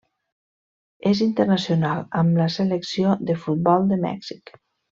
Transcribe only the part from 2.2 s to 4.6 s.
amb la selecció de futbol de Mèxic.